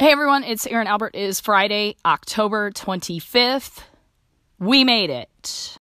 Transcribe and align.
Hey 0.00 0.12
everyone, 0.12 0.44
it's 0.44 0.66
Erin 0.66 0.86
Albert. 0.86 1.10
It 1.12 1.24
is 1.24 1.40
Friday, 1.40 1.94
October 2.06 2.70
25th. 2.70 3.82
We 4.58 4.82
made 4.82 5.10
it. 5.10 5.76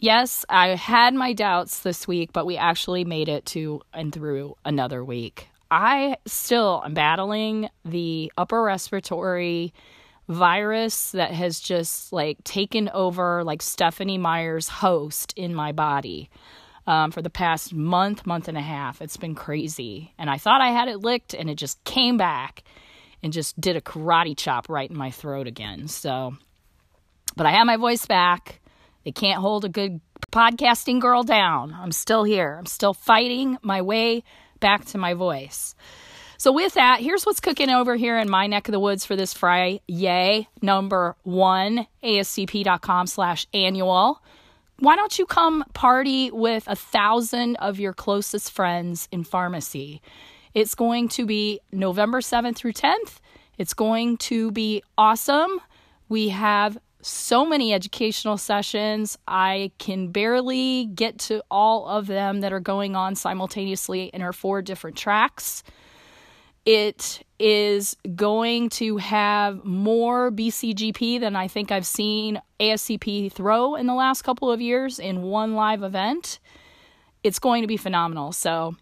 Yes, 0.00 0.44
I 0.48 0.70
had 0.70 1.14
my 1.14 1.32
doubts 1.32 1.78
this 1.78 2.08
week, 2.08 2.32
but 2.32 2.44
we 2.44 2.56
actually 2.56 3.04
made 3.04 3.28
it 3.28 3.46
to 3.46 3.82
and 3.94 4.12
through 4.12 4.56
another 4.64 5.04
week. 5.04 5.46
I 5.70 6.16
still 6.26 6.82
am 6.84 6.94
battling 6.94 7.68
the 7.84 8.32
upper 8.36 8.64
respiratory 8.64 9.72
virus 10.28 11.12
that 11.12 11.30
has 11.30 11.60
just 11.60 12.12
like 12.12 12.42
taken 12.42 12.88
over 12.88 13.44
like 13.44 13.62
Stephenie 13.62 14.18
Meyer's 14.18 14.68
host 14.68 15.34
in 15.36 15.54
my 15.54 15.70
body 15.70 16.30
um, 16.88 17.10
for 17.10 17.20
the 17.20 17.30
past 17.30 17.74
month, 17.74 18.26
month 18.26 18.48
and 18.48 18.56
a 18.56 18.62
half. 18.62 19.02
It's 19.02 19.18
been 19.18 19.34
crazy. 19.34 20.14
And 20.18 20.30
I 20.30 20.38
thought 20.38 20.62
I 20.62 20.70
had 20.70 20.88
it 20.88 21.00
licked, 21.00 21.34
and 21.34 21.50
it 21.50 21.56
just 21.56 21.84
came 21.84 22.16
back 22.16 22.64
and 23.22 23.30
just 23.30 23.60
did 23.60 23.76
a 23.76 23.80
karate 23.82 24.34
chop 24.34 24.70
right 24.70 24.88
in 24.88 24.96
my 24.96 25.10
throat 25.10 25.46
again. 25.46 25.86
So, 25.88 26.34
but 27.36 27.44
I 27.44 27.50
have 27.52 27.66
my 27.66 27.76
voice 27.76 28.06
back. 28.06 28.60
They 29.04 29.12
can't 29.12 29.38
hold 29.38 29.66
a 29.66 29.68
good 29.68 30.00
podcasting 30.32 30.98
girl 30.98 31.22
down. 31.22 31.76
I'm 31.78 31.92
still 31.92 32.24
here. 32.24 32.56
I'm 32.58 32.66
still 32.66 32.94
fighting 32.94 33.58
my 33.60 33.82
way 33.82 34.24
back 34.58 34.86
to 34.86 34.98
my 34.98 35.12
voice. 35.12 35.74
So, 36.38 36.52
with 36.52 36.72
that, 36.74 37.00
here's 37.00 37.26
what's 37.26 37.40
cooking 37.40 37.68
over 37.68 37.96
here 37.96 38.16
in 38.16 38.30
my 38.30 38.46
neck 38.46 38.66
of 38.66 38.72
the 38.72 38.80
woods 38.80 39.04
for 39.04 39.14
this 39.14 39.34
Friday. 39.34 39.82
Yay, 39.88 40.48
number 40.62 41.16
one, 41.22 41.86
ascp.com 42.02 43.08
slash 43.08 43.46
annual 43.52 44.22
why 44.80 44.94
don't 44.94 45.18
you 45.18 45.26
come 45.26 45.64
party 45.74 46.30
with 46.30 46.64
a 46.68 46.76
thousand 46.76 47.56
of 47.56 47.80
your 47.80 47.92
closest 47.92 48.52
friends 48.52 49.08
in 49.10 49.24
pharmacy? 49.24 50.00
It's 50.54 50.74
going 50.74 51.08
to 51.10 51.26
be 51.26 51.60
November 51.72 52.20
7th 52.20 52.56
through 52.56 52.74
10th. 52.74 53.18
It's 53.58 53.74
going 53.74 54.18
to 54.18 54.52
be 54.52 54.82
awesome. 54.96 55.60
We 56.08 56.28
have 56.28 56.78
so 57.02 57.44
many 57.44 57.72
educational 57.72 58.36
sessions. 58.36 59.18
I 59.26 59.72
can 59.78 60.08
barely 60.08 60.86
get 60.86 61.18
to 61.20 61.42
all 61.50 61.88
of 61.88 62.06
them 62.06 62.40
that 62.40 62.52
are 62.52 62.60
going 62.60 62.94
on 62.94 63.16
simultaneously 63.16 64.04
in 64.14 64.22
our 64.22 64.32
four 64.32 64.62
different 64.62 64.96
tracks. 64.96 65.64
It 66.68 67.22
is 67.38 67.96
going 68.14 68.68
to 68.68 68.98
have 68.98 69.64
more 69.64 70.30
BCGP 70.30 71.18
than 71.18 71.34
I 71.34 71.48
think 71.48 71.72
I've 71.72 71.86
seen 71.86 72.42
ASCP 72.60 73.32
throw 73.32 73.74
in 73.74 73.86
the 73.86 73.94
last 73.94 74.20
couple 74.20 74.52
of 74.52 74.60
years 74.60 74.98
in 74.98 75.22
one 75.22 75.54
live 75.54 75.82
event. 75.82 76.38
It's 77.24 77.38
going 77.38 77.62
to 77.62 77.66
be 77.66 77.78
phenomenal. 77.78 78.32
So, 78.32 78.76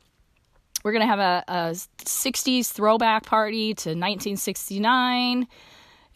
we're 0.83 0.91
going 0.91 1.03
to 1.03 1.07
have 1.07 1.20
a, 1.20 1.45
a 1.47 1.70
60s 2.05 2.73
throwback 2.73 3.25
party 3.25 3.73
to 3.75 3.91
1969. 3.91 5.47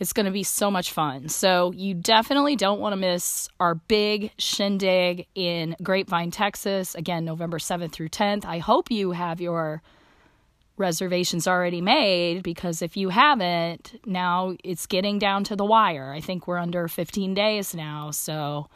It's 0.01 0.13
going 0.13 0.27
to 0.27 0.33
be 0.33 0.43
so 0.43 0.73
much 0.73 0.91
fun. 0.91 1.29
So, 1.29 1.71
you 1.77 1.95
definitely 1.95 2.57
don't 2.57 2.81
want 2.81 2.95
to 2.95 2.97
miss 2.97 3.49
our 3.61 3.77
big 3.77 4.33
shindig 4.39 5.29
in 5.37 5.77
Grapevine, 5.85 6.33
Texas. 6.33 6.97
Again, 6.97 7.25
November 7.25 7.59
7th 7.59 7.93
through 7.93 8.09
10th. 8.09 8.45
I 8.45 8.59
hope 8.59 8.91
you 8.91 9.13
have 9.13 9.41
your 9.41 9.83
reservations 10.81 11.47
already 11.47 11.81
made 11.81 12.43
because 12.43 12.83
if 12.83 12.97
you 12.97 13.11
haven't, 13.11 14.01
now 14.05 14.57
it's 14.65 14.87
getting 14.87 15.19
down 15.19 15.45
to 15.45 15.55
the 15.55 15.65
wire. 15.65 16.13
I 16.13 16.21
think 16.21 16.49
we're 16.49 16.59
under 16.59 16.89
15 16.89 17.35
days 17.35 17.75
now, 17.75 18.11
so 18.11 18.69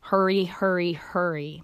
hurry, 0.00 0.44
hurry, 0.44 0.94
hurry. 0.94 1.62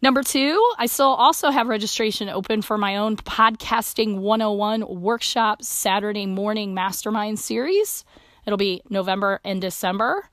Number 0.00 0.22
two, 0.22 0.72
I 0.78 0.86
still 0.86 1.06
also 1.06 1.50
have 1.50 1.66
registration 1.66 2.28
open 2.28 2.62
for 2.62 2.78
my 2.78 2.96
own 2.96 3.16
Podcasting 3.16 4.18
101 4.18 5.00
workshop 5.00 5.62
Saturday 5.62 6.26
morning 6.26 6.72
mastermind 6.72 7.38
series. 7.38 8.04
It'll 8.46 8.56
be 8.56 8.82
November 8.88 9.40
and 9.44 9.60
December. 9.60 10.28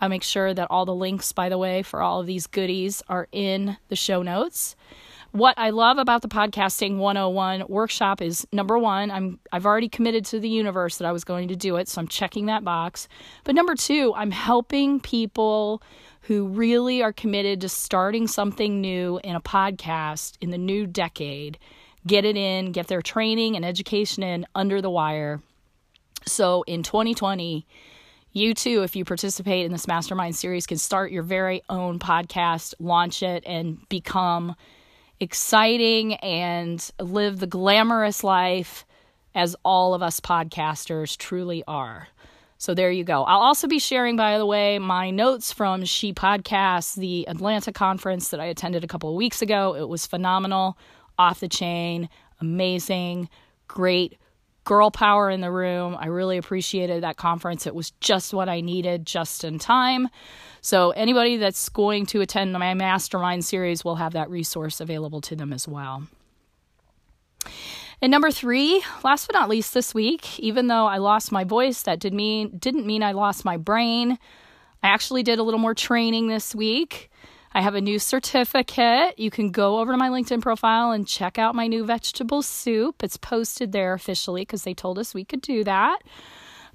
I'll 0.00 0.08
make 0.08 0.22
sure 0.22 0.54
that 0.54 0.68
all 0.70 0.86
the 0.86 0.94
links, 0.94 1.32
by 1.32 1.50
the 1.50 1.58
way, 1.58 1.82
for 1.82 2.00
all 2.00 2.20
of 2.20 2.26
these 2.26 2.46
goodies 2.46 3.02
are 3.08 3.28
in 3.30 3.76
the 3.88 3.96
show 3.96 4.22
notes. 4.22 4.74
What 5.32 5.56
I 5.56 5.70
love 5.70 5.98
about 5.98 6.22
the 6.22 6.28
podcasting 6.28 6.96
101 6.96 7.66
workshop 7.68 8.20
is 8.20 8.44
number 8.52 8.76
1, 8.76 9.12
I'm 9.12 9.38
I've 9.52 9.64
already 9.64 9.88
committed 9.88 10.24
to 10.26 10.40
the 10.40 10.48
universe 10.48 10.98
that 10.98 11.06
I 11.06 11.12
was 11.12 11.22
going 11.22 11.46
to 11.48 11.56
do 11.56 11.76
it, 11.76 11.86
so 11.86 12.00
I'm 12.00 12.08
checking 12.08 12.46
that 12.46 12.64
box. 12.64 13.06
But 13.44 13.54
number 13.54 13.76
2, 13.76 14.12
I'm 14.16 14.32
helping 14.32 14.98
people 14.98 15.84
who 16.22 16.48
really 16.48 17.00
are 17.00 17.12
committed 17.12 17.60
to 17.60 17.68
starting 17.68 18.26
something 18.26 18.80
new 18.80 19.20
in 19.22 19.36
a 19.36 19.40
podcast 19.40 20.36
in 20.40 20.50
the 20.50 20.58
new 20.58 20.84
decade, 20.84 21.60
get 22.08 22.24
it 22.24 22.36
in, 22.36 22.72
get 22.72 22.88
their 22.88 23.02
training 23.02 23.54
and 23.54 23.64
education 23.64 24.24
in 24.24 24.46
under 24.56 24.82
the 24.82 24.90
wire. 24.90 25.40
So 26.26 26.62
in 26.62 26.82
2020, 26.82 27.64
you 28.32 28.52
too, 28.54 28.82
if 28.82 28.96
you 28.96 29.04
participate 29.04 29.64
in 29.64 29.70
this 29.70 29.86
mastermind 29.86 30.34
series, 30.34 30.66
can 30.66 30.78
start 30.78 31.12
your 31.12 31.22
very 31.22 31.62
own 31.68 32.00
podcast, 32.00 32.74
launch 32.80 33.22
it, 33.22 33.44
and 33.46 33.88
become 33.88 34.56
exciting 35.20 36.14
and 36.14 36.90
live 36.98 37.38
the 37.38 37.46
glamorous 37.46 38.24
life 38.24 38.84
as 39.34 39.54
all 39.64 39.94
of 39.94 40.02
us 40.02 40.18
podcasters 40.18 41.16
truly 41.16 41.62
are. 41.68 42.08
So 42.58 42.74
there 42.74 42.90
you 42.90 43.04
go. 43.04 43.24
I'll 43.24 43.40
also 43.40 43.68
be 43.68 43.78
sharing, 43.78 44.16
by 44.16 44.36
the 44.36 44.44
way, 44.44 44.78
my 44.78 45.10
notes 45.10 45.52
from 45.52 45.84
She 45.84 46.12
Podcasts, 46.12 46.94
the 46.94 47.26
Atlanta 47.28 47.72
conference 47.72 48.28
that 48.28 48.40
I 48.40 48.46
attended 48.46 48.84
a 48.84 48.86
couple 48.86 49.08
of 49.08 49.14
weeks 49.14 49.40
ago. 49.40 49.74
It 49.76 49.88
was 49.88 50.06
phenomenal, 50.06 50.76
off 51.18 51.40
the 51.40 51.48
chain, 51.48 52.08
amazing, 52.40 53.28
great 53.68 54.18
girl 54.70 54.92
power 54.92 55.28
in 55.28 55.40
the 55.40 55.50
room. 55.50 55.96
I 55.98 56.06
really 56.06 56.38
appreciated 56.38 57.02
that 57.02 57.16
conference. 57.16 57.66
It 57.66 57.74
was 57.74 57.90
just 57.98 58.32
what 58.32 58.48
I 58.48 58.60
needed, 58.60 59.04
just 59.04 59.42
in 59.42 59.58
time. 59.58 60.08
So, 60.60 60.92
anybody 60.92 61.38
that's 61.38 61.68
going 61.68 62.06
to 62.06 62.20
attend 62.20 62.52
my 62.52 62.72
mastermind 62.74 63.44
series 63.44 63.84
will 63.84 63.96
have 63.96 64.12
that 64.12 64.30
resource 64.30 64.80
available 64.80 65.20
to 65.22 65.34
them 65.34 65.52
as 65.52 65.66
well. 65.66 66.06
And 68.00 68.12
number 68.12 68.30
three, 68.30 68.80
last 69.02 69.26
but 69.26 69.34
not 69.34 69.48
least 69.48 69.74
this 69.74 69.92
week, 69.92 70.38
even 70.38 70.68
though 70.68 70.86
I 70.86 70.98
lost 70.98 71.32
my 71.32 71.42
voice, 71.42 71.82
that 71.82 71.98
did 71.98 72.14
mean 72.14 72.56
didn't 72.56 72.86
mean 72.86 73.02
I 73.02 73.10
lost 73.10 73.44
my 73.44 73.56
brain. 73.56 74.20
I 74.84 74.86
actually 74.86 75.24
did 75.24 75.40
a 75.40 75.42
little 75.42 75.58
more 75.58 75.74
training 75.74 76.28
this 76.28 76.54
week. 76.54 77.10
I 77.52 77.62
have 77.62 77.74
a 77.74 77.80
new 77.80 77.98
certificate. 77.98 79.18
You 79.18 79.30
can 79.30 79.50
go 79.50 79.80
over 79.80 79.92
to 79.92 79.98
my 79.98 80.08
LinkedIn 80.08 80.40
profile 80.40 80.92
and 80.92 81.06
check 81.06 81.38
out 81.38 81.54
my 81.54 81.66
new 81.66 81.84
vegetable 81.84 82.42
soup. 82.42 83.02
It's 83.02 83.16
posted 83.16 83.72
there 83.72 83.92
officially 83.92 84.42
because 84.42 84.62
they 84.62 84.74
told 84.74 84.98
us 84.98 85.14
we 85.14 85.24
could 85.24 85.40
do 85.40 85.64
that. 85.64 85.98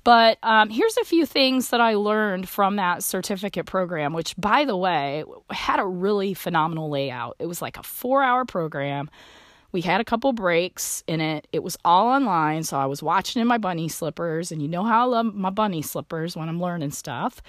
But 0.03 0.38
um, 0.44 0.69
here's 0.69 0.97
a 0.97 1.06
few 1.06 1.25
things 1.25 1.69
that 1.69 1.81
I 1.81 1.96
learned 1.96 2.47
from 2.47 2.75
that 2.75 3.03
certificate 3.03 3.66
program, 3.66 4.13
which, 4.13 4.36
by 4.38 4.63
the 4.63 4.78
way, 4.78 5.24
had 5.50 5.80
a 5.80 5.86
really 5.86 6.36
phenomenal 6.36 6.92
layout. 6.92 7.38
It 7.40 7.47
was 7.47 7.62
like 7.62 7.78
a 7.78 7.84
four 7.84 8.22
hour 8.22 8.46
program. 8.46 9.09
We 9.75 9.81
had 9.81 10.00
a 10.00 10.06
couple 10.06 10.31
breaks 10.31 11.03
in 11.06 11.19
it. 11.19 11.50
It 11.52 11.62
was 11.62 11.75
all 11.84 12.08
online, 12.08 12.63
so 12.63 12.78
I 12.78 12.86
was 12.86 13.03
watching 13.03 13.41
in 13.41 13.47
my 13.50 13.58
bunny 13.58 13.90
slippers, 13.90 14.53
and 14.53 14.62
you 14.62 14.69
know 14.69 14.86
how 14.86 15.02
I 15.02 15.03
love 15.03 15.36
my 15.36 15.50
bunny 15.50 15.81
slippers 15.81 16.34
when 16.34 16.47
I'm 16.47 16.62
learning 16.62 16.91
stuff. 16.91 17.41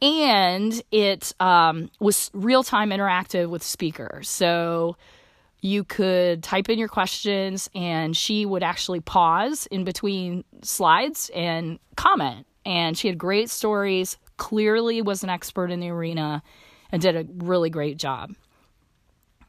And 0.00 0.80
it 0.92 1.32
um, 1.40 1.90
was 1.98 2.30
real 2.32 2.62
time 2.62 2.90
interactive 2.90 3.48
with 3.48 3.64
speakers. 3.64 4.30
So 4.30 4.96
you 5.60 5.82
could 5.82 6.44
type 6.44 6.68
in 6.68 6.78
your 6.78 6.86
questions 6.86 7.68
and 7.74 8.16
she 8.16 8.46
would 8.46 8.62
actually 8.62 9.00
pause 9.00 9.66
in 9.66 9.82
between 9.82 10.44
slides 10.62 11.32
and 11.34 11.80
comment 11.96 12.46
and 12.64 12.96
she 12.96 13.08
had 13.08 13.18
great 13.18 13.50
stories 13.50 14.18
clearly 14.36 15.02
was 15.02 15.24
an 15.24 15.30
expert 15.30 15.72
in 15.72 15.80
the 15.80 15.88
arena 15.88 16.44
and 16.92 17.02
did 17.02 17.16
a 17.16 17.26
really 17.44 17.70
great 17.70 17.96
job 17.96 18.30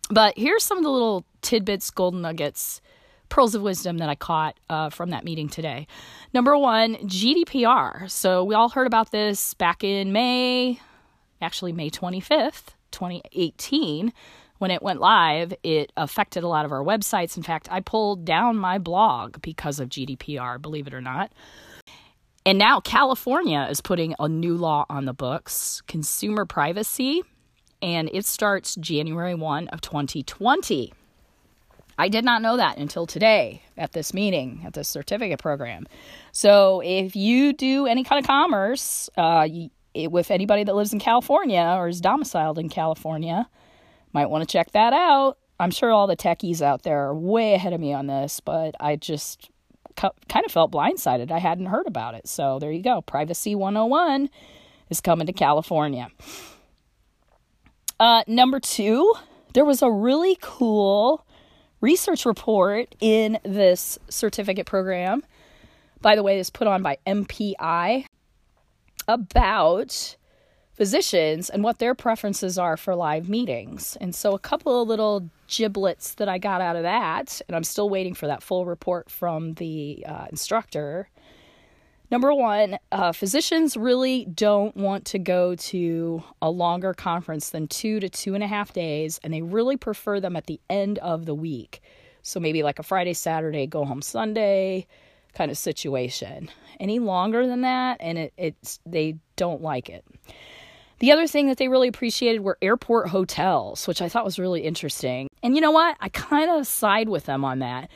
but 0.09 0.33
here's 0.37 0.63
some 0.63 0.77
of 0.77 0.83
the 0.83 0.89
little 0.89 1.25
tidbits 1.41 1.89
golden 1.91 2.21
nuggets 2.21 2.81
pearls 3.29 3.55
of 3.55 3.61
wisdom 3.61 3.97
that 3.97 4.09
i 4.09 4.15
caught 4.15 4.57
uh, 4.69 4.89
from 4.89 5.09
that 5.09 5.23
meeting 5.23 5.49
today 5.49 5.87
number 6.33 6.57
one 6.57 6.95
gdpr 6.95 8.09
so 8.09 8.43
we 8.43 8.55
all 8.55 8.69
heard 8.69 8.87
about 8.87 9.11
this 9.11 9.53
back 9.55 9.83
in 9.83 10.11
may 10.11 10.79
actually 11.41 11.71
may 11.71 11.89
25th 11.89 12.73
2018 12.91 14.13
when 14.59 14.71
it 14.71 14.81
went 14.81 14.99
live, 14.99 15.53
it 15.63 15.91
affected 15.97 16.43
a 16.43 16.47
lot 16.47 16.65
of 16.65 16.71
our 16.71 16.83
websites. 16.83 17.37
In 17.37 17.43
fact, 17.43 17.67
I 17.71 17.79
pulled 17.79 18.25
down 18.25 18.57
my 18.57 18.79
blog 18.79 19.41
because 19.41 19.79
of 19.79 19.89
GDPR, 19.89 20.61
believe 20.61 20.87
it 20.87 20.93
or 20.93 21.01
not. 21.01 21.31
And 22.45 22.57
now 22.57 22.79
California 22.79 23.67
is 23.69 23.81
putting 23.81 24.15
a 24.19 24.29
new 24.29 24.55
law 24.55 24.85
on 24.89 25.05
the 25.05 25.13
books, 25.13 25.81
consumer 25.87 26.45
privacy, 26.45 27.23
and 27.81 28.09
it 28.13 28.25
starts 28.25 28.75
January 28.75 29.35
1 29.35 29.67
of 29.69 29.81
2020. 29.81 30.93
I 31.97 32.09
did 32.09 32.25
not 32.25 32.41
know 32.41 32.57
that 32.57 32.77
until 32.77 33.07
today 33.07 33.63
at 33.77 33.93
this 33.93 34.13
meeting, 34.13 34.61
at 34.65 34.73
this 34.73 34.87
certificate 34.87 35.39
program. 35.39 35.87
So 36.31 36.81
if 36.85 37.15
you 37.15 37.53
do 37.53 37.87
any 37.87 38.03
kind 38.03 38.19
of 38.23 38.27
commerce 38.27 39.09
uh, 39.17 39.47
with 39.95 40.31
anybody 40.31 40.63
that 40.63 40.75
lives 40.75 40.93
in 40.93 40.99
California 40.99 41.75
or 41.77 41.87
is 41.87 42.01
domiciled 42.01 42.59
in 42.59 42.69
California, 42.69 43.47
Might 44.13 44.27
want 44.27 44.47
to 44.47 44.51
check 44.51 44.71
that 44.71 44.93
out. 44.93 45.37
I'm 45.59 45.71
sure 45.71 45.91
all 45.91 46.07
the 46.07 46.17
techies 46.17 46.61
out 46.61 46.83
there 46.83 47.07
are 47.07 47.15
way 47.15 47.53
ahead 47.53 47.73
of 47.73 47.79
me 47.79 47.93
on 47.93 48.07
this, 48.07 48.39
but 48.39 48.75
I 48.79 48.95
just 48.95 49.49
kind 49.95 50.45
of 50.45 50.51
felt 50.51 50.71
blindsided. 50.71 51.31
I 51.31 51.39
hadn't 51.39 51.67
heard 51.67 51.87
about 51.87 52.15
it. 52.15 52.27
So 52.27 52.59
there 52.59 52.71
you 52.71 52.83
go. 52.83 53.01
Privacy 53.01 53.55
101 53.55 54.29
is 54.89 55.01
coming 55.01 55.27
to 55.27 55.33
California. 55.33 56.09
Uh, 57.99 58.23
number 58.27 58.59
two, 58.59 59.13
there 59.53 59.65
was 59.65 59.81
a 59.81 59.89
really 59.89 60.37
cool 60.41 61.25
research 61.81 62.25
report 62.25 62.95
in 62.99 63.39
this 63.43 63.97
certificate 64.09 64.65
program. 64.65 65.23
By 66.01 66.15
the 66.15 66.23
way, 66.23 66.39
it's 66.39 66.49
put 66.49 66.67
on 66.67 66.83
by 66.83 66.97
MPI 67.07 68.05
about 69.07 70.15
physicians 70.73 71.49
and 71.49 71.63
what 71.63 71.79
their 71.79 71.95
preferences 71.95 72.59
are 72.59 72.77
for 72.77 72.95
live 72.95 73.27
meetings. 73.27 73.97
And 73.99 74.13
so, 74.13 74.35
a 74.35 74.39
couple 74.39 74.79
of 74.79 74.87
little 74.87 75.29
giblets 75.47 76.13
that 76.15 76.29
I 76.29 76.37
got 76.37 76.61
out 76.61 76.75
of 76.75 76.83
that, 76.83 77.41
and 77.47 77.55
I'm 77.55 77.63
still 77.63 77.89
waiting 77.89 78.13
for 78.13 78.27
that 78.27 78.43
full 78.43 78.65
report 78.65 79.09
from 79.09 79.55
the 79.55 80.05
uh, 80.07 80.27
instructor. 80.29 81.09
Number 82.09 82.33
one, 82.33 82.77
uh, 82.91 83.11
physicians 83.11 83.75
really 83.75 84.25
don't 84.25 84.75
want 84.77 85.05
to 85.05 85.19
go 85.19 85.55
to 85.55 86.23
a 86.41 86.49
longer 86.49 86.93
conference 86.93 87.49
than 87.49 87.67
two 87.67 87.99
to 87.99 88.07
two 88.07 88.33
and 88.33 88.43
a 88.43 88.47
half 88.47 88.71
days, 88.71 89.19
and 89.23 89.33
they 89.33 89.41
really 89.41 89.75
prefer 89.75 90.19
them 90.19 90.35
at 90.37 90.47
the 90.47 90.59
end 90.69 90.99
of 90.99 91.25
the 91.25 91.35
week. 91.35 91.81
So 92.21 92.39
maybe 92.39 92.63
like 92.63 92.79
a 92.79 92.83
Friday, 92.83 93.13
Saturday, 93.13 93.67
go 93.67 93.83
home 93.83 94.01
Sunday 94.01 94.87
kind 95.33 95.51
of 95.51 95.57
situation. 95.57 96.49
Any 96.79 96.99
longer 96.99 97.45
than 97.45 97.61
that, 97.61 97.97
and 97.99 98.17
it, 98.17 98.33
it's 98.37 98.79
they 98.85 99.17
don't 99.35 99.61
like 99.61 99.89
it. 99.89 100.05
The 100.99 101.11
other 101.11 101.27
thing 101.27 101.47
that 101.47 101.57
they 101.57 101.67
really 101.67 101.87
appreciated 101.87 102.41
were 102.41 102.57
airport 102.61 103.09
hotels, 103.09 103.87
which 103.87 104.01
I 104.01 104.09
thought 104.09 104.25
was 104.25 104.39
really 104.39 104.61
interesting. 104.61 105.27
And 105.43 105.55
you 105.55 105.61
know 105.61 105.71
what? 105.71 105.95
I 105.99 106.09
kind 106.09 106.49
of 106.49 106.65
side 106.65 107.09
with 107.09 107.25
them 107.25 107.45
on 107.45 107.59
that. 107.59 107.89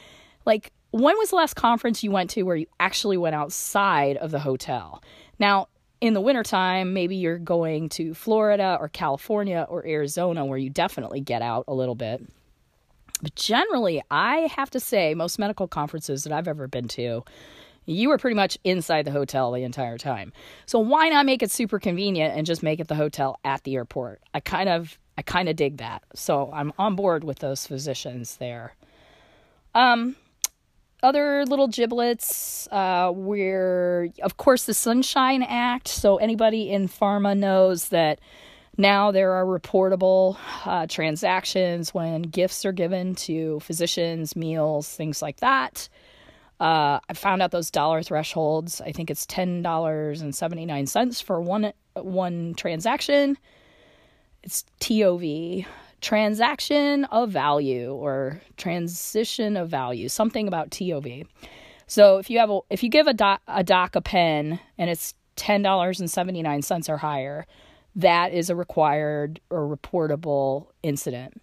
Like 0.45 0.71
when 0.91 1.17
was 1.17 1.29
the 1.29 1.37
last 1.37 1.55
conference 1.55 2.03
you 2.03 2.11
went 2.11 2.29
to 2.31 2.43
where 2.43 2.55
you 2.55 2.67
actually 2.79 3.17
went 3.17 3.35
outside 3.35 4.17
of 4.17 4.31
the 4.31 4.39
hotel? 4.39 5.01
Now, 5.39 5.67
in 6.01 6.13
the 6.13 6.21
wintertime, 6.21 6.93
maybe 6.93 7.15
you're 7.15 7.37
going 7.37 7.89
to 7.89 8.13
Florida 8.13 8.77
or 8.79 8.89
California 8.89 9.65
or 9.69 9.85
Arizona 9.85 10.45
where 10.45 10.57
you 10.57 10.69
definitely 10.69 11.21
get 11.21 11.41
out 11.41 11.65
a 11.67 11.73
little 11.73 11.95
bit. 11.95 12.23
But 13.21 13.35
generally, 13.35 14.01
I 14.09 14.51
have 14.55 14.71
to 14.71 14.79
say, 14.79 15.13
most 15.13 15.37
medical 15.37 15.67
conferences 15.67 16.23
that 16.23 16.33
I've 16.33 16.47
ever 16.47 16.67
been 16.67 16.87
to, 16.89 17.23
you 17.85 18.09
were 18.09 18.17
pretty 18.17 18.35
much 18.35 18.57
inside 18.63 19.05
the 19.05 19.11
hotel 19.11 19.51
the 19.51 19.63
entire 19.63 19.97
time. 19.97 20.33
So 20.65 20.79
why 20.79 21.09
not 21.09 21.25
make 21.25 21.43
it 21.43 21.51
super 21.51 21.79
convenient 21.79 22.35
and 22.35 22.45
just 22.45 22.63
make 22.63 22.79
it 22.79 22.87
the 22.87 22.95
hotel 22.95 23.39
at 23.43 23.63
the 23.63 23.75
airport? 23.75 24.21
I 24.33 24.39
kind 24.39 24.69
of 24.69 24.97
I 25.17 25.23
kind 25.23 25.49
of 25.49 25.55
dig 25.55 25.77
that. 25.77 26.03
So 26.15 26.51
I'm 26.53 26.73
on 26.79 26.95
board 26.95 27.23
with 27.23 27.39
those 27.39 27.67
physicians 27.67 28.37
there. 28.37 28.75
Um 29.75 30.15
other 31.03 31.45
little 31.45 31.67
giblets 31.67 32.67
uh, 32.71 33.11
where, 33.11 34.09
of 34.21 34.37
course, 34.37 34.65
the 34.65 34.73
Sunshine 34.73 35.43
Act. 35.43 35.87
So, 35.87 36.17
anybody 36.17 36.71
in 36.71 36.87
pharma 36.87 37.37
knows 37.37 37.89
that 37.89 38.19
now 38.77 39.11
there 39.11 39.33
are 39.33 39.45
reportable 39.45 40.37
uh, 40.65 40.87
transactions 40.87 41.93
when 41.93 42.23
gifts 42.23 42.65
are 42.65 42.71
given 42.71 43.15
to 43.15 43.59
physicians, 43.59 44.35
meals, 44.35 44.93
things 44.93 45.21
like 45.21 45.39
that. 45.41 45.89
Uh, 46.59 46.99
I 47.09 47.13
found 47.13 47.41
out 47.41 47.51
those 47.51 47.71
dollar 47.71 48.03
thresholds. 48.03 48.81
I 48.81 48.91
think 48.91 49.09
it's 49.09 49.25
ten 49.25 49.61
dollars 49.61 50.21
and 50.21 50.33
seventy 50.35 50.65
nine 50.65 50.85
cents 50.87 51.19
for 51.19 51.41
one 51.41 51.73
one 51.95 52.53
transaction. 52.53 53.37
It's 54.43 54.63
TOV 54.79 55.65
transaction 56.01 57.05
of 57.05 57.29
value 57.29 57.93
or 57.93 58.41
transition 58.57 59.55
of 59.55 59.69
value, 59.69 60.09
something 60.09 60.47
about 60.47 60.71
TOV. 60.71 61.25
So 61.87 62.17
if 62.17 62.29
you 62.29 62.39
have 62.39 62.49
a 62.49 62.59
if 62.69 62.83
you 62.83 62.89
give 62.89 63.07
a 63.07 63.13
doc 63.13 63.41
a 63.47 63.63
doc 63.63 63.95
a 63.95 64.01
pen 64.01 64.59
and 64.77 64.89
it's 64.89 65.13
ten 65.35 65.61
dollars 65.61 65.99
and 65.99 66.09
seventy 66.09 66.41
nine 66.41 66.61
cents 66.61 66.89
or 66.89 66.97
higher, 66.97 67.45
that 67.95 68.33
is 68.33 68.49
a 68.49 68.55
required 68.55 69.39
or 69.49 69.67
reportable 69.67 70.67
incident. 70.83 71.41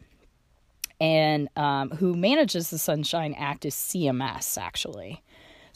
And 1.01 1.49
um, 1.57 1.91
who 1.91 2.15
manages 2.15 2.71
the 2.71 2.79
Sunshine 2.79 3.35
Act 3.35 3.65
is 3.65 3.75
CMS 3.75 4.59
actually. 4.59 5.23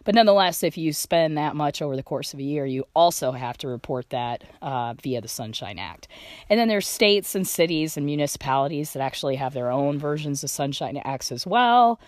But 0.03 0.13
nonetheless, 0.13 0.61
if 0.61 0.77
you 0.77 0.93
spend 0.93 1.39
that 1.39 1.55
much 1.55 1.81
over 1.81 1.95
the 1.95 2.03
course 2.03 2.33
of 2.33 2.39
a 2.39 2.43
year, 2.43 2.67
you 2.67 2.85
also 2.95 3.31
have 3.31 3.57
to 3.59 3.67
report 3.67 4.09
that 4.11 4.43
uh, 4.61 4.93
via 5.01 5.21
the 5.21 5.27
Sunshine 5.27 5.79
Act. 5.79 6.07
And 6.47 6.59
then 6.59 6.67
there's 6.67 6.87
states 6.87 7.33
and 7.33 7.47
cities 7.47 7.97
and 7.97 8.05
municipalities 8.05 8.93
that 8.93 9.01
actually 9.01 9.37
have 9.37 9.55
their 9.55 9.71
own 9.71 9.97
versions 9.97 10.43
of 10.43 10.51
Sunshine 10.51 11.01
Acts 11.03 11.31
as 11.31 11.47
well. 11.47 11.99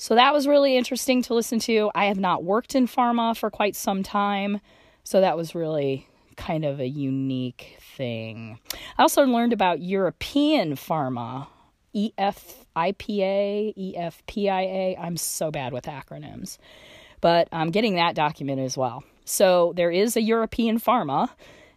So 0.00 0.14
that 0.14 0.32
was 0.32 0.46
really 0.48 0.78
interesting 0.78 1.20
to 1.24 1.34
listen 1.34 1.58
to. 1.58 1.90
I 1.94 2.06
have 2.06 2.18
not 2.18 2.42
worked 2.42 2.74
in 2.74 2.86
pharma 2.86 3.36
for 3.36 3.50
quite 3.50 3.76
some 3.76 4.02
time, 4.02 4.62
so 5.04 5.20
that 5.20 5.36
was 5.36 5.54
really 5.54 6.08
kind 6.36 6.64
of 6.64 6.80
a 6.80 6.88
unique 6.88 7.76
thing. 7.98 8.58
I 8.96 9.02
also 9.02 9.24
learned 9.24 9.52
about 9.52 9.82
European 9.82 10.72
pharma, 10.72 11.48
EFIPA, 11.94 13.74
EFPIA. 13.76 14.98
I'm 14.98 15.18
so 15.18 15.50
bad 15.50 15.74
with 15.74 15.84
acronyms, 15.84 16.56
but 17.20 17.48
I'm 17.52 17.70
getting 17.70 17.96
that 17.96 18.14
documented 18.14 18.64
as 18.64 18.78
well. 18.78 19.04
So 19.26 19.74
there 19.76 19.90
is 19.90 20.16
a 20.16 20.22
European 20.22 20.80
pharma, 20.80 21.28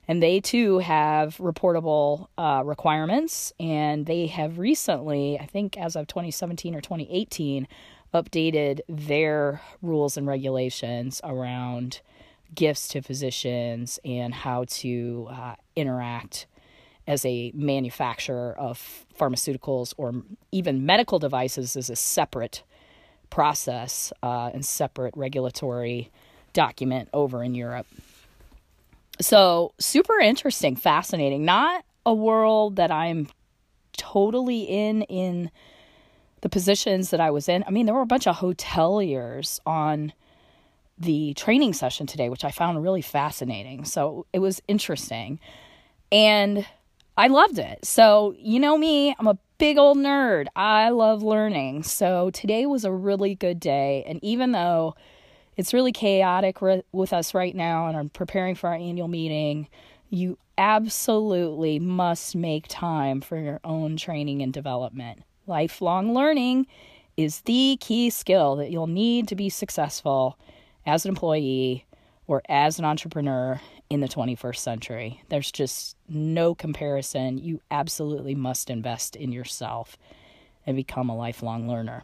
and 0.08 0.24
they 0.24 0.40
too 0.40 0.80
have 0.80 1.36
reportable 1.40 2.28
uh, 2.38 2.62
requirements, 2.64 3.52
and 3.60 4.06
they 4.06 4.28
have 4.28 4.60
recently, 4.60 5.38
I 5.38 5.46
think 5.46 5.78
as 5.78 5.98
of 5.98 6.08
2017 6.08 6.74
or 6.74 6.80
2018, 6.80 7.68
updated 8.14 8.82
their 8.88 9.62
rules 9.82 10.18
and 10.18 10.28
regulations 10.28 11.20
around 11.24 12.02
gifts 12.54 12.88
to 12.90 13.02
physicians 13.02 14.00
and 14.06 14.34
how 14.34 14.66
to 14.66 15.28
uh, 15.32 15.56
interact 15.76 16.46
as 17.08 17.26
a 17.26 17.52
manufacturer 17.54 18.56
of 18.58 19.06
pharmaceuticals 19.18 19.94
or 19.98 20.14
even 20.52 20.86
medical 20.86 21.20
devices 21.20 21.76
is 21.76 21.90
a 21.90 21.96
separate 21.96 22.64
process 23.30 24.14
uh, 24.22 24.52
and 24.54 24.66
separate 24.66 25.16
regulatory 25.18 26.12
document 26.54 27.10
over 27.14 27.44
in 27.44 27.56
Europe. 27.56 27.88
So, 29.20 29.74
super 29.80 30.20
interesting, 30.20 30.76
fascinating. 30.76 31.46
Not 31.46 31.84
a 32.06 32.14
world 32.14 32.78
that 32.78 32.92
I'm 32.92 33.28
totally 33.98 34.62
in 34.62 35.04
in 35.04 35.52
the 36.44 36.50
positions 36.50 37.10
that 37.12 37.22
I 37.22 37.32
was 37.32 37.48
in. 37.48 37.64
I 37.66 37.72
mean, 37.72 37.86
there 37.86 37.96
were 37.96 38.02
a 38.02 38.06
bunch 38.06 38.28
of 38.28 38.36
hoteliers 38.36 39.62
on 39.66 40.12
the 40.98 41.34
training 41.36 41.72
session 41.72 42.06
today, 42.06 42.28
which 42.28 42.44
I 42.44 42.52
found 42.52 42.84
really 42.84 43.02
fascinating. 43.02 43.86
So 43.86 44.26
it 44.34 44.40
was 44.40 44.62
interesting. 44.68 45.40
And 46.12 46.68
I 47.18 47.28
loved 47.28 47.60
it. 47.60 47.86
So, 47.86 48.36
you 48.38 48.60
know 48.60 48.78
me, 48.78 49.16
I'm 49.18 49.28
a 49.28 49.38
big 49.58 49.78
old 49.78 49.98
nerd. 49.98 50.48
I 50.54 50.90
love 50.90 51.24
learning. 51.24 51.84
So 51.84 52.30
today 52.32 52.66
was 52.66 52.84
a 52.84 52.92
really 52.92 53.36
good 53.36 53.62
day. 53.62 54.04
And 54.06 54.22
even 54.22 54.52
though 54.52 54.96
it's 55.56 55.74
really 55.74 55.94
chaotic 55.94 56.62
re- 56.62 56.84
with 56.92 57.14
us 57.14 57.34
right 57.34 57.56
now 57.56 57.88
and 57.88 57.96
I'm 57.96 58.10
preparing 58.10 58.56
for 58.56 58.68
our 58.68 58.76
annual 58.76 59.08
meeting, 59.08 59.70
you 60.10 60.38
absolutely 60.58 61.80
must 61.80 62.36
make 62.36 62.66
time 62.68 63.22
for 63.22 63.38
your 63.38 63.62
own 63.64 63.96
training 63.96 64.42
and 64.42 64.52
development. 64.52 65.24
Lifelong 65.48 66.14
learning 66.14 66.68
is 67.18 67.42
the 67.42 67.78
key 67.80 68.10
skill 68.10 68.56
that 68.56 68.72
you'll 68.72 68.88
need 68.88 69.28
to 69.28 69.36
be 69.36 69.50
successful 69.50 70.38
as 70.86 71.06
an 71.06 71.10
employee 71.10 71.86
or 72.28 72.42
as 72.50 72.80
an 72.80 72.86
entrepreneur 72.86 73.60
in 73.90 74.00
the 74.00 74.08
21st 74.08 74.58
century. 74.58 75.22
There's 75.30 75.52
just 75.52 75.96
no 76.08 76.56
comparison. 76.56 77.38
You 77.38 77.62
absolutely 77.70 78.36
must 78.36 78.70
invest 78.70 79.16
in 79.16 79.32
yourself 79.32 79.98
and 80.66 80.76
become 80.76 81.10
a 81.10 81.16
lifelong 81.16 81.68
learner. 81.68 82.04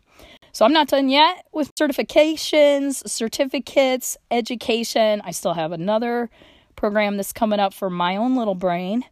So 0.51 0.65
I'm 0.65 0.73
not 0.73 0.89
done 0.89 1.09
yet 1.09 1.45
with 1.53 1.73
certifications, 1.75 3.07
certificates, 3.07 4.17
education. 4.29 5.21
I 5.23 5.31
still 5.31 5.53
have 5.53 5.71
another 5.71 6.29
program 6.75 7.17
that's 7.17 7.33
coming 7.33 7.59
up 7.59 7.73
for 7.73 7.89
my 7.89 8.17
own 8.17 8.35
little 8.35 8.55
brain 8.55 9.05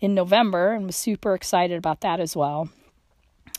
in 0.00 0.14
November. 0.14 0.72
And 0.72 0.84
I'm 0.84 0.92
super 0.92 1.34
excited 1.34 1.78
about 1.78 2.02
that 2.02 2.20
as 2.20 2.36
well. 2.36 2.68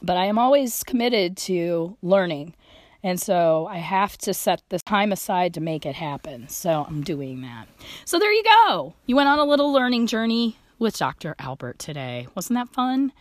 But 0.01 0.17
I 0.17 0.25
am 0.25 0.39
always 0.39 0.83
committed 0.83 1.37
to 1.37 1.95
learning. 2.01 2.55
And 3.03 3.19
so 3.19 3.67
I 3.67 3.77
have 3.77 4.17
to 4.19 4.33
set 4.33 4.61
this 4.69 4.81
time 4.81 5.11
aside 5.11 5.53
to 5.55 5.61
make 5.61 5.85
it 5.85 5.95
happen. 5.95 6.47
So 6.49 6.85
I'm 6.87 7.01
doing 7.03 7.41
that. 7.41 7.67
So 8.05 8.19
there 8.19 8.31
you 8.31 8.43
go. 8.43 8.93
You 9.05 9.15
went 9.15 9.29
on 9.29 9.39
a 9.39 9.45
little 9.45 9.71
learning 9.71 10.07
journey 10.07 10.57
with 10.79 10.97
Dr. 10.97 11.35
Albert 11.39 11.79
today. 11.79 12.27
Wasn't 12.35 12.55
that 12.55 12.69
fun? 12.73 13.11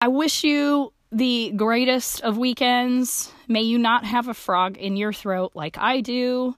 I 0.00 0.08
wish 0.08 0.44
you 0.44 0.92
the 1.10 1.52
greatest 1.56 2.20
of 2.22 2.36
weekends. 2.36 3.32
May 3.46 3.62
you 3.62 3.78
not 3.78 4.04
have 4.04 4.28
a 4.28 4.34
frog 4.34 4.76
in 4.76 4.96
your 4.96 5.12
throat 5.12 5.52
like 5.54 5.78
I 5.78 6.00
do. 6.00 6.56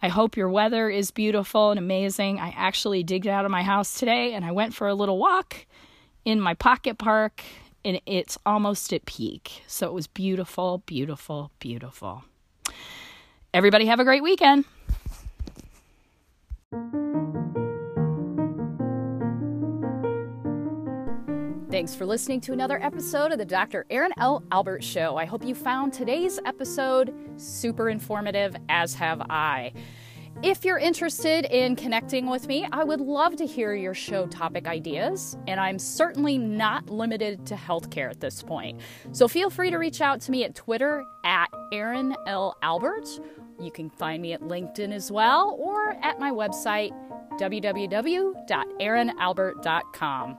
I 0.00 0.08
hope 0.08 0.36
your 0.36 0.48
weather 0.48 0.88
is 0.88 1.10
beautiful 1.10 1.70
and 1.70 1.78
amazing. 1.78 2.38
I 2.38 2.54
actually 2.56 3.02
digged 3.02 3.26
out 3.26 3.44
of 3.44 3.50
my 3.50 3.62
house 3.62 3.98
today 3.98 4.34
and 4.34 4.44
I 4.44 4.52
went 4.52 4.74
for 4.74 4.86
a 4.86 4.94
little 4.94 5.18
walk 5.18 5.66
in 6.24 6.40
my 6.40 6.54
pocket 6.54 6.98
park 6.98 7.42
and 7.84 8.00
it's 8.06 8.38
almost 8.44 8.92
at 8.92 9.06
peak. 9.06 9.62
So 9.66 9.86
it 9.86 9.92
was 9.92 10.06
beautiful, 10.06 10.82
beautiful, 10.86 11.50
beautiful. 11.58 12.24
Everybody 13.54 13.86
have 13.86 13.98
a 13.98 14.04
great 14.04 14.22
weekend. 14.22 14.66
Thanks 21.78 21.94
for 21.94 22.06
listening 22.06 22.40
to 22.40 22.52
another 22.52 22.82
episode 22.82 23.30
of 23.30 23.38
the 23.38 23.44
Dr. 23.44 23.86
Erin 23.88 24.10
L. 24.18 24.42
Albert 24.50 24.82
Show. 24.82 25.16
I 25.16 25.26
hope 25.26 25.44
you 25.44 25.54
found 25.54 25.92
today's 25.92 26.40
episode 26.44 27.14
super 27.36 27.88
informative, 27.88 28.56
as 28.68 28.94
have 28.94 29.20
I. 29.30 29.72
If 30.42 30.64
you're 30.64 30.80
interested 30.80 31.44
in 31.44 31.76
connecting 31.76 32.28
with 32.28 32.48
me, 32.48 32.66
I 32.72 32.82
would 32.82 33.00
love 33.00 33.36
to 33.36 33.46
hear 33.46 33.76
your 33.76 33.94
show 33.94 34.26
topic 34.26 34.66
ideas, 34.66 35.38
and 35.46 35.60
I'm 35.60 35.78
certainly 35.78 36.36
not 36.36 36.90
limited 36.90 37.46
to 37.46 37.54
healthcare 37.54 38.10
at 38.10 38.18
this 38.18 38.42
point. 38.42 38.80
So 39.12 39.28
feel 39.28 39.48
free 39.48 39.70
to 39.70 39.76
reach 39.76 40.00
out 40.00 40.20
to 40.22 40.32
me 40.32 40.42
at 40.42 40.56
Twitter 40.56 41.04
at 41.24 41.46
Erin 41.72 42.16
L. 42.26 42.56
Albert. 42.60 43.08
You 43.60 43.70
can 43.70 43.88
find 43.88 44.20
me 44.20 44.32
at 44.32 44.40
LinkedIn 44.40 44.92
as 44.92 45.12
well, 45.12 45.56
or 45.60 45.90
at 46.02 46.18
my 46.18 46.32
website, 46.32 46.90
www.erinalbert.com. 47.38 50.38